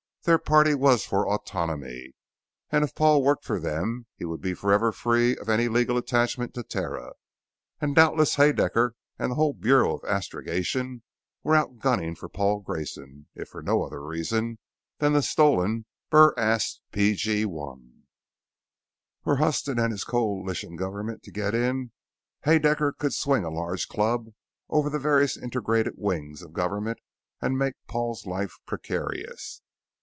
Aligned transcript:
Their 0.23 0.37
party 0.37 0.75
was 0.75 1.03
for 1.03 1.27
autonomy, 1.27 2.13
and 2.71 2.83
if 2.83 2.93
Paul 2.93 3.23
worked 3.23 3.43
for 3.43 3.59
them, 3.59 4.05
he 4.13 4.23
would 4.23 4.39
be 4.39 4.53
forever 4.53 4.91
free 4.91 5.35
of 5.35 5.49
any 5.49 5.67
legal 5.67 5.97
attachment 5.97 6.53
to 6.53 6.61
Terra. 6.61 7.13
And 7.79 7.95
doubtless 7.95 8.35
Haedaecker 8.35 8.91
and 9.17 9.31
the 9.31 9.35
whole 9.35 9.53
Bureau 9.53 9.95
of 9.95 10.03
Astrogation 10.07 11.01
were 11.41 11.55
out 11.55 11.79
gunning 11.79 12.13
for 12.13 12.29
Paul 12.29 12.59
Grayson 12.59 13.29
if 13.33 13.47
for 13.49 13.63
no 13.63 13.81
other 13.81 13.99
reason 13.99 14.59
than 14.99 15.13
the 15.13 15.23
stolen 15.23 15.85
BurAst 16.11 16.81
P.G.1. 16.91 18.01
Were 19.25 19.37
Huston 19.37 19.79
and 19.79 19.91
his 19.91 20.03
coalition 20.03 20.75
government 20.75 21.23
to 21.23 21.31
get 21.31 21.55
in, 21.55 21.93
Haedaecker 22.45 22.93
could 22.99 23.13
swing 23.15 23.43
a 23.43 23.49
large 23.49 23.87
club 23.87 24.27
over 24.69 24.87
the 24.87 24.99
various 24.99 25.35
integrated 25.35 25.95
wings 25.97 26.43
of 26.43 26.53
government 26.53 26.99
and 27.41 27.57
make 27.57 27.73
Paul's 27.87 28.27
life 28.27 28.59
precarious. 28.67 29.63